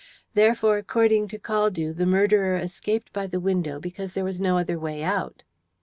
Therefore, 0.33 0.79
according 0.79 1.27
to 1.27 1.37
Caldew, 1.37 1.93
the 1.95 2.07
murderer 2.07 2.57
escaped 2.57 3.13
by 3.13 3.27
the 3.27 3.39
window 3.39 3.79
because 3.79 4.13
there 4.13 4.25
was 4.25 4.41
no 4.41 4.57
other 4.57 4.79
way 4.79 5.03
out. 5.03 5.43